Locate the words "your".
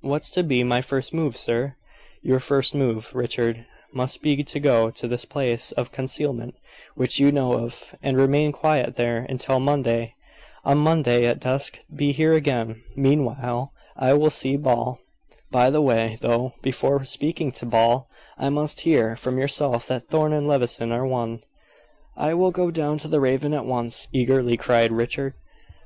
2.22-2.40